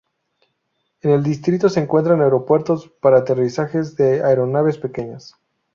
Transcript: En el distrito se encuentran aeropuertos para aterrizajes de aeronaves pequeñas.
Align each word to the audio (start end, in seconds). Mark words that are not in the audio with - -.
En 1.01 1.11
el 1.11 1.21
distrito 1.21 1.69
se 1.69 1.79
encuentran 1.79 2.23
aeropuertos 2.23 2.89
para 3.01 3.19
aterrizajes 3.19 3.95
de 3.97 4.23
aeronaves 4.23 4.79
pequeñas. 4.79 5.35